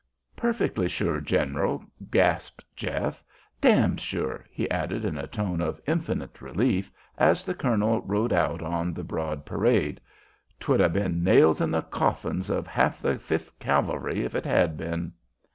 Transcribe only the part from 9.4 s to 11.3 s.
parade. "'Twould 'a' been